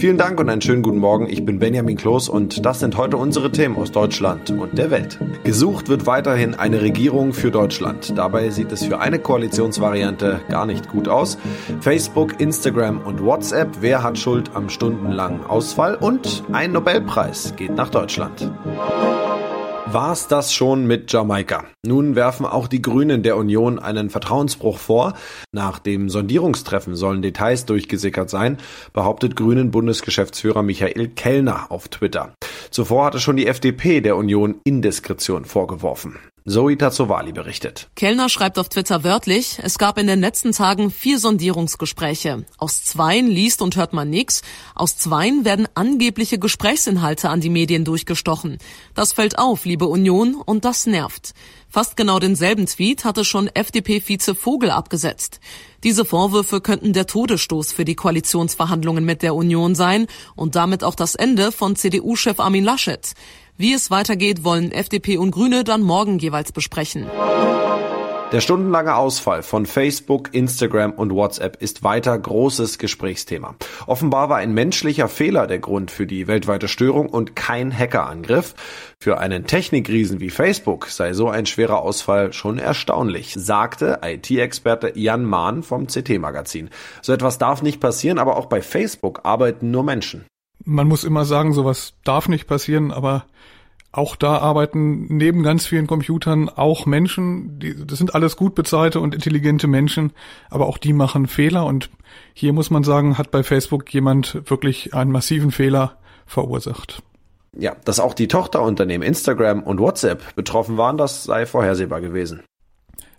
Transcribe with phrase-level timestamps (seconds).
[0.00, 1.28] Vielen Dank und einen schönen guten Morgen.
[1.28, 5.18] Ich bin Benjamin Kloß und das sind heute unsere Themen aus Deutschland und der Welt.
[5.44, 8.16] Gesucht wird weiterhin eine Regierung für Deutschland.
[8.16, 11.36] Dabei sieht es für eine Koalitionsvariante gar nicht gut aus.
[11.82, 15.96] Facebook, Instagram und WhatsApp, wer hat Schuld am stundenlangen Ausfall?
[15.96, 18.50] Und ein Nobelpreis geht nach Deutschland.
[19.86, 21.64] War's das schon mit Jamaika?
[21.84, 25.14] Nun werfen auch die Grünen der Union einen Vertrauensbruch vor.
[25.52, 28.58] Nach dem Sondierungstreffen sollen Details durchgesickert sein,
[28.92, 32.34] behauptet Grünen Bundesgeschäftsführer Michael Kellner auf Twitter.
[32.70, 36.18] Zuvor hatte schon die FDP der Union Indiskretion vorgeworfen.
[36.50, 37.88] Zoe Tazzovali berichtet.
[37.94, 42.44] Kellner schreibt auf Twitter wörtlich, es gab in den letzten Tagen vier Sondierungsgespräche.
[42.58, 44.42] Aus zweien liest und hört man nichts.
[44.74, 48.58] Aus zweien werden angebliche Gesprächsinhalte an die Medien durchgestochen.
[48.94, 51.34] Das fällt auf, liebe Union, und das nervt.
[51.72, 55.38] Fast genau denselben Tweet hatte schon FDP-Vize Vogel abgesetzt.
[55.84, 60.96] Diese Vorwürfe könnten der Todesstoß für die Koalitionsverhandlungen mit der Union sein und damit auch
[60.96, 63.14] das Ende von CDU-Chef Armin Laschet.
[63.56, 67.06] Wie es weitergeht, wollen FDP und Grüne dann morgen jeweils besprechen.
[68.32, 73.56] Der stundenlange Ausfall von Facebook, Instagram und WhatsApp ist weiter großes Gesprächsthema.
[73.88, 78.54] Offenbar war ein menschlicher Fehler der Grund für die weltweite Störung und kein Hackerangriff.
[79.00, 85.24] Für einen Technikriesen wie Facebook sei so ein schwerer Ausfall schon erstaunlich, sagte IT-Experte Jan
[85.24, 86.70] Mahn vom CT-Magazin.
[87.02, 90.24] So etwas darf nicht passieren, aber auch bei Facebook arbeiten nur Menschen
[90.64, 93.24] man muss immer sagen, sowas darf nicht passieren, aber
[93.92, 99.00] auch da arbeiten neben ganz vielen Computern auch Menschen, die, das sind alles gut bezahlte
[99.00, 100.12] und intelligente Menschen,
[100.48, 101.90] aber auch die machen Fehler und
[102.32, 105.96] hier muss man sagen, hat bei Facebook jemand wirklich einen massiven Fehler
[106.26, 107.02] verursacht.
[107.56, 112.42] Ja, dass auch die Tochterunternehmen Instagram und WhatsApp betroffen waren, das sei vorhersehbar gewesen.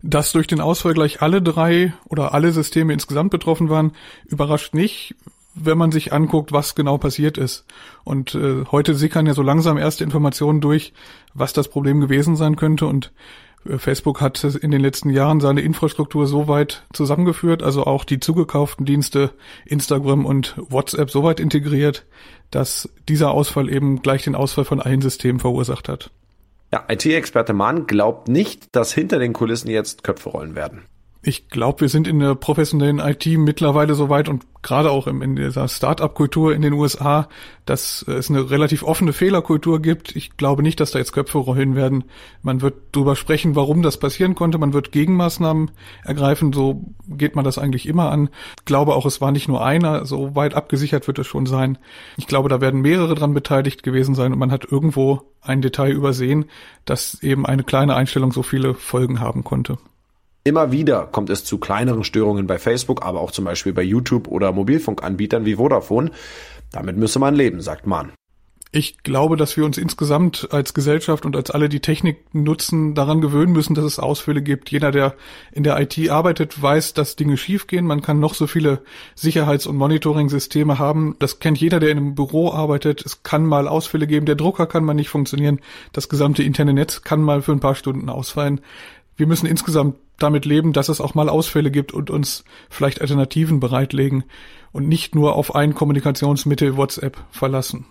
[0.01, 3.91] Dass durch den Ausfall gleich alle drei oder alle Systeme insgesamt betroffen waren,
[4.25, 5.15] überrascht nicht,
[5.53, 7.65] wenn man sich anguckt, was genau passiert ist.
[8.03, 10.93] Und äh, heute sickern ja so langsam erste Informationen durch,
[11.33, 12.85] was das Problem gewesen sein könnte.
[12.85, 13.11] Und
[13.65, 18.19] äh, Facebook hat in den letzten Jahren seine Infrastruktur so weit zusammengeführt, also auch die
[18.19, 19.31] zugekauften Dienste
[19.65, 22.05] Instagram und WhatsApp so weit integriert,
[22.49, 26.11] dass dieser Ausfall eben gleich den Ausfall von allen Systemen verursacht hat.
[26.71, 30.83] Ja, IT-Experte Mahn glaubt nicht, dass hinter den Kulissen jetzt Köpfe rollen werden.
[31.23, 35.35] Ich glaube, wir sind in der professionellen IT mittlerweile so weit und gerade auch in
[35.35, 37.29] dieser Start-up-Kultur in den USA,
[37.67, 40.15] dass es eine relativ offene Fehlerkultur gibt.
[40.15, 42.05] Ich glaube nicht, dass da jetzt Köpfe rollen werden.
[42.41, 44.57] Man wird drüber sprechen, warum das passieren konnte.
[44.57, 45.69] Man wird Gegenmaßnahmen
[46.03, 46.53] ergreifen.
[46.53, 48.29] So geht man das eigentlich immer an.
[48.57, 50.05] Ich glaube auch, es war nicht nur einer.
[50.07, 51.77] So weit abgesichert wird es schon sein.
[52.17, 55.91] Ich glaube, da werden mehrere dran beteiligt gewesen sein und man hat irgendwo ein Detail
[55.91, 56.45] übersehen,
[56.85, 59.77] dass eben eine kleine Einstellung so viele Folgen haben konnte.
[60.43, 64.27] Immer wieder kommt es zu kleineren Störungen bei Facebook, aber auch zum Beispiel bei YouTube
[64.27, 66.11] oder Mobilfunkanbietern wie Vodafone.
[66.71, 68.13] Damit müsse man leben, sagt Mahn.
[68.73, 73.19] Ich glaube, dass wir uns insgesamt als Gesellschaft und als alle, die Technik nutzen, daran
[73.19, 74.71] gewöhnen müssen, dass es Ausfälle gibt.
[74.71, 75.15] Jeder, der
[75.51, 77.85] in der IT arbeitet, weiß, dass Dinge schiefgehen.
[77.85, 78.81] Man kann noch so viele
[79.13, 81.17] Sicherheits- und Monitoring-Systeme haben.
[81.19, 83.05] Das kennt jeder, der in einem Büro arbeitet.
[83.05, 84.25] Es kann mal Ausfälle geben.
[84.25, 85.59] Der Drucker kann mal nicht funktionieren.
[85.91, 88.61] Das gesamte interne Netz kann mal für ein paar Stunden ausfallen.
[89.17, 93.59] Wir müssen insgesamt damit leben, dass es auch mal Ausfälle gibt und uns vielleicht Alternativen
[93.59, 94.23] bereitlegen
[94.71, 97.85] und nicht nur auf ein Kommunikationsmittel WhatsApp verlassen.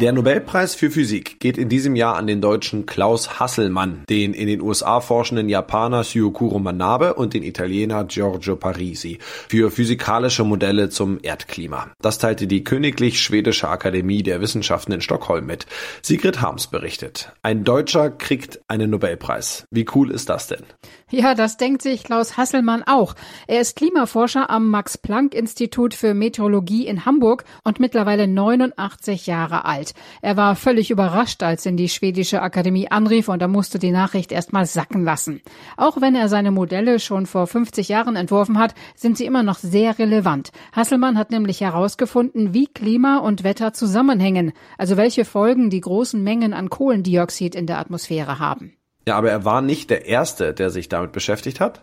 [0.00, 4.46] Der Nobelpreis für Physik geht in diesem Jahr an den Deutschen Klaus Hasselmann, den in
[4.46, 11.18] den USA forschenden Japaner Syukuro Manabe und den Italiener Giorgio Parisi für physikalische Modelle zum
[11.22, 11.88] Erdklima.
[12.02, 15.64] Das teilte die Königlich Schwedische Akademie der Wissenschaften in Stockholm mit.
[16.02, 17.32] Sigrid Harms berichtet.
[17.42, 19.64] Ein Deutscher kriegt einen Nobelpreis.
[19.70, 20.64] Wie cool ist das denn?
[21.08, 23.14] Ja, das denkt sich Klaus Hasselmann auch.
[23.46, 29.94] Er ist Klimaforscher am Max-Planck-Institut für Meteorologie in Hamburg und mittlerweile 89 Jahre alt alt.
[30.22, 34.32] Er war völlig überrascht, als ihn die schwedische Akademie anrief und er musste die Nachricht
[34.32, 35.40] erstmal sacken lassen.
[35.76, 39.58] Auch wenn er seine Modelle schon vor 50 Jahren entworfen hat, sind sie immer noch
[39.58, 40.50] sehr relevant.
[40.72, 46.52] Hasselmann hat nämlich herausgefunden, wie Klima und Wetter zusammenhängen, also welche Folgen die großen Mengen
[46.52, 48.76] an Kohlendioxid in der Atmosphäre haben.
[49.06, 51.80] Ja, aber er war nicht der Erste, der sich damit beschäftigt hat.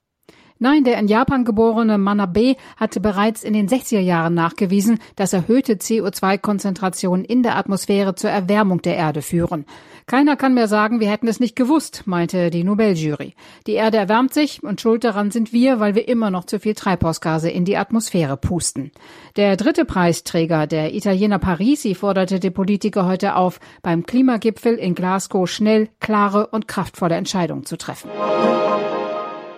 [0.63, 5.73] Nein, der in Japan geborene Manabe hatte bereits in den 60er Jahren nachgewiesen, dass erhöhte
[5.73, 9.65] CO2-Konzentrationen in der Atmosphäre zur Erwärmung der Erde führen.
[10.05, 13.33] Keiner kann mehr sagen, wir hätten es nicht gewusst, meinte die Nobeljury.
[13.67, 16.75] Die Erde erwärmt sich und schuld daran sind wir, weil wir immer noch zu viel
[16.75, 18.93] Treibhausgase in die Atmosphäre pusten.
[19.35, 25.45] Der dritte Preisträger, der Italiener Parisi, forderte die Politiker heute auf, beim Klimagipfel in Glasgow
[25.45, 28.09] schnell, klare und kraftvolle Entscheidungen zu treffen.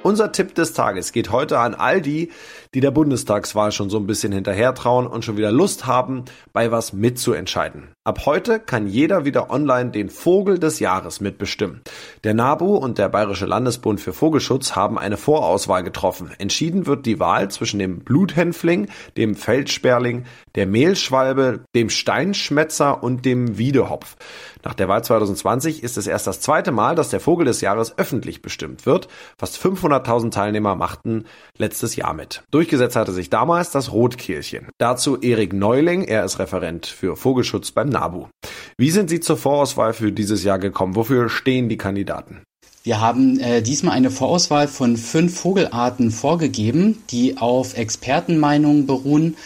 [0.05, 2.29] Unser Tipp des Tages geht heute an all die,
[2.75, 6.69] die der Bundestagswahl schon so ein bisschen hinterher trauen und schon wieder Lust haben, bei
[6.69, 7.95] was mitzuentscheiden.
[8.03, 11.81] Ab heute kann jeder wieder online den Vogel des Jahres mitbestimmen.
[12.23, 16.29] Der NABU und der Bayerische Landesbund für Vogelschutz haben eine Vorauswahl getroffen.
[16.37, 23.57] Entschieden wird die Wahl zwischen dem Bluthänfling, dem Feldsperling, der Mehlschwalbe, dem Steinschmetzer und dem
[23.57, 24.17] Wiedehopf.
[24.63, 27.97] Nach der Wahl 2020 ist es erst das zweite Mal, dass der Vogel des Jahres
[27.97, 29.07] öffentlich bestimmt wird.
[29.37, 29.57] Fast
[30.03, 31.25] 500.000 Teilnehmer machten
[31.57, 32.43] letztes Jahr mit.
[32.51, 34.67] Durchgesetzt hatte sich damals das Rotkehlchen.
[34.77, 38.27] Dazu Erik Neuling, er ist Referent für Vogelschutz beim NABU.
[38.77, 40.95] Wie sind Sie zur Vorauswahl für dieses Jahr gekommen?
[40.95, 42.41] Wofür stehen die Kandidaten?
[42.85, 49.37] Wir haben äh, diesmal eine Vorauswahl von fünf Vogelarten vorgegeben, die auf Expertenmeinungen beruhen.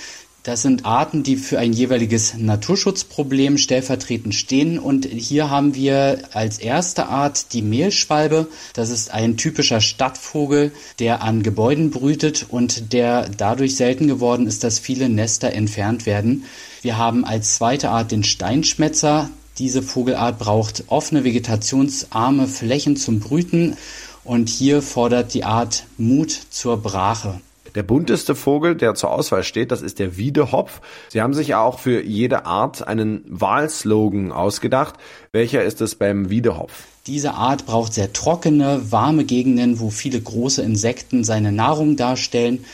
[0.44, 4.80] Das sind Arten, die für ein jeweiliges Naturschutzproblem stellvertretend stehen.
[4.80, 8.48] Und hier haben wir als erste Art die Mehlschwalbe.
[8.74, 14.64] Das ist ein typischer Stadtvogel, der an Gebäuden brütet und der dadurch selten geworden ist,
[14.64, 16.46] dass viele Nester entfernt werden.
[16.82, 19.30] Wir haben als zweite Art den Steinschmetzer.
[19.58, 23.76] Diese Vogelart braucht offene vegetationsarme Flächen zum Brüten.
[24.24, 27.42] Und hier fordert die Art Mut zur Brache.
[27.76, 30.82] Der bunteste Vogel, der zur Auswahl steht, das ist der Wiedehopf.
[31.10, 34.96] Sie haben sich ja auch für jede Art einen Wahlslogan ausgedacht.
[35.32, 36.86] Welcher ist es beim Wiedehopf?
[37.08, 42.66] Diese Art braucht sehr trockene, warme Gegenden, wo viele große Insekten seine Nahrung darstellen.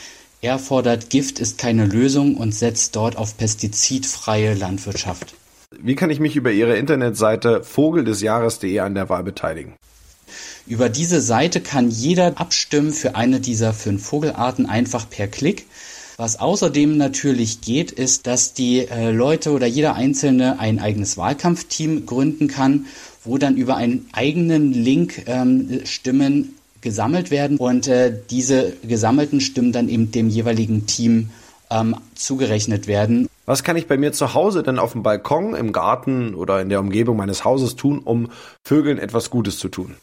[0.42, 5.34] Er fordert, Gift ist keine Lösung und setzt dort auf pestizidfreie Landwirtschaft.
[5.78, 9.74] Wie kann ich mich über Ihre Internetseite vogeldesjahres.de an der Wahl beteiligen?
[10.66, 15.66] Über diese Seite kann jeder abstimmen für eine dieser fünf Vogelarten einfach per Klick.
[16.16, 22.06] Was außerdem natürlich geht, ist, dass die äh, Leute oder jeder Einzelne ein eigenes Wahlkampfteam
[22.06, 22.86] gründen kann,
[23.22, 29.72] wo dann über einen eigenen Link ähm, Stimmen gesammelt werden und äh, diese gesammelten Stimmen
[29.72, 31.30] dann eben dem jeweiligen Team
[31.70, 33.28] ähm, zugerechnet werden.
[33.44, 36.70] Was kann ich bei mir zu Hause denn auf dem Balkon, im Garten oder in
[36.70, 38.30] der Umgebung meines Hauses tun, um
[38.64, 39.94] Vögeln etwas Gutes zu tun?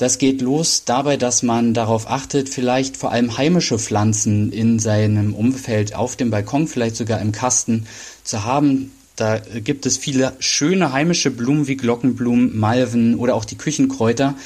[0.00, 5.34] Das geht los dabei, dass man darauf achtet, vielleicht vor allem heimische Pflanzen in seinem
[5.34, 7.84] Umfeld auf dem Balkon, vielleicht sogar im Kasten
[8.24, 8.92] zu haben.
[9.16, 14.36] Da gibt es viele schöne heimische Blumen wie Glockenblumen, Malven oder auch die Küchenkräuter,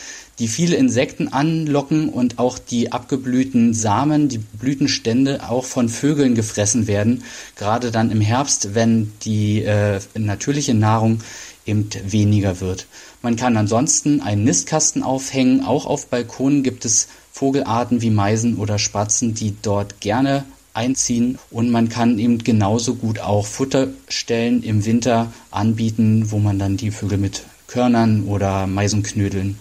[0.41, 6.89] die viele Insekten anlocken und auch die abgeblühten Samen, die Blütenstände auch von Vögeln gefressen
[6.89, 7.23] werden,
[7.55, 11.21] gerade dann im Herbst, wenn die äh, natürliche Nahrung
[11.66, 12.87] eben weniger wird.
[13.23, 15.64] Man kann ansonsten einen Nistkasten aufhängen.
[15.64, 20.44] Auch auf Balkonen gibt es Vogelarten wie Meisen oder Spatzen, die dort gerne
[20.75, 21.38] einziehen.
[21.50, 26.90] Und man kann eben genauso gut auch Futterstellen im Winter anbieten, wo man dann die
[26.90, 29.59] Vögel mit Körnern oder Meisenknödeln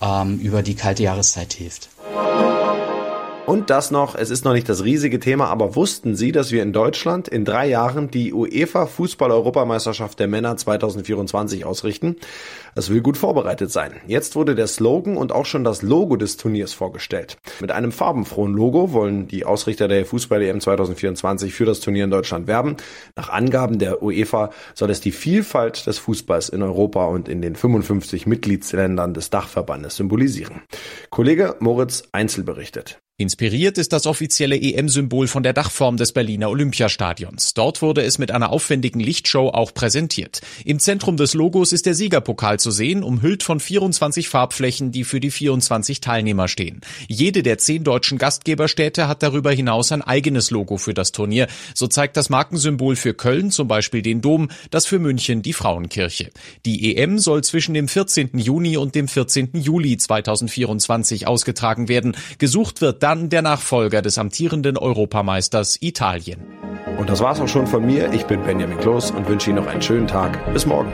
[0.00, 1.88] ähm, über die kalte Jahreszeit hilft.
[3.50, 6.62] Und das noch, es ist noch nicht das riesige Thema, aber wussten Sie, dass wir
[6.62, 12.14] in Deutschland in drei Jahren die UEFA Fußball-Europameisterschaft der Männer 2024 ausrichten?
[12.76, 13.94] Es will gut vorbereitet sein.
[14.06, 17.38] Jetzt wurde der Slogan und auch schon das Logo des Turniers vorgestellt.
[17.60, 22.46] Mit einem farbenfrohen Logo wollen die Ausrichter der Fußball-EM 2024 für das Turnier in Deutschland
[22.46, 22.76] werben.
[23.16, 27.56] Nach Angaben der UEFA soll es die Vielfalt des Fußballs in Europa und in den
[27.56, 30.62] 55 Mitgliedsländern des Dachverbandes symbolisieren.
[31.10, 33.00] Kollege Moritz Einzel berichtet.
[33.20, 37.52] Inspiriert ist das offizielle EM-Symbol von der Dachform des Berliner Olympiastadions.
[37.52, 40.40] Dort wurde es mit einer aufwendigen Lichtshow auch präsentiert.
[40.64, 45.20] Im Zentrum des Logos ist der Siegerpokal zu sehen, umhüllt von 24 Farbflächen, die für
[45.20, 46.80] die 24 Teilnehmer stehen.
[47.08, 51.46] Jede der zehn deutschen Gastgeberstädte hat darüber hinaus ein eigenes Logo für das Turnier.
[51.74, 56.30] So zeigt das Markensymbol für Köln zum Beispiel den Dom, das für München die Frauenkirche.
[56.64, 58.30] Die EM soll zwischen dem 14.
[58.38, 59.50] Juni und dem 14.
[59.52, 62.16] Juli 2024 ausgetragen werden.
[62.38, 66.46] Gesucht wird dann der Nachfolger des amtierenden Europameisters Italien.
[66.96, 68.12] Und das war's auch schon von mir.
[68.12, 70.38] Ich bin Benjamin Kloß und wünsche Ihnen noch einen schönen Tag.
[70.52, 70.92] Bis morgen.